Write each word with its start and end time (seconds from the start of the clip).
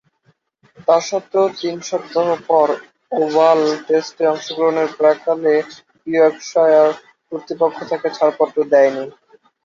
তাস্বত্ত্বেও 0.87 1.47
তিন 1.59 1.75
সপ্তাহ 1.89 2.27
পর 2.49 2.67
ওভাল 3.11 3.59
টেস্টে 3.87 4.23
অংশগ্রহণের 4.27 4.89
প্রাক্কালে 4.97 5.53
ইয়র্কশায়ার 6.07 6.89
কর্তৃপক্ষ 7.31 7.77
তাকে 7.91 8.07
ছাড়পত্র 8.17 8.57
দেয়নি। 8.71 9.05